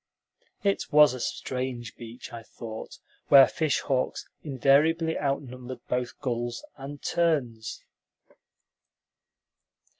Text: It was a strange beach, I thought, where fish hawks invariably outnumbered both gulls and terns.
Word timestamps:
It 0.63 0.91
was 0.91 1.13
a 1.13 1.19
strange 1.19 1.95
beach, 1.95 2.33
I 2.33 2.41
thought, 2.41 2.97
where 3.27 3.47
fish 3.47 3.81
hawks 3.81 4.27
invariably 4.41 5.15
outnumbered 5.15 5.81
both 5.87 6.19
gulls 6.21 6.65
and 6.75 6.99
terns. 7.03 7.83